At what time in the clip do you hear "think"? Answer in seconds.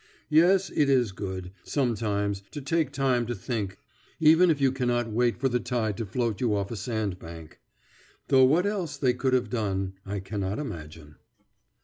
3.35-3.77